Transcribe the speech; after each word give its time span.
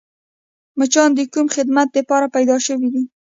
مچان 0.79 1.09
د 1.15 1.19
کوم 1.33 1.47
خدمت 1.55 1.87
دپاره 1.97 2.27
پیدا 2.35 2.57
شوي 2.65 2.89
دي؟ 2.93 3.03